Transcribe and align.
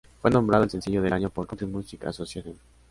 Fue 0.19 0.31
nombrado 0.31 0.63
el 0.63 0.71
sencillo 0.71 1.03
del 1.03 1.13
año 1.13 1.29
por 1.29 1.45
"Country 1.45 1.67
Music 1.67 2.03
Association". 2.07 2.57